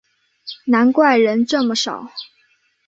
[0.65, 2.09] 难怪人这么少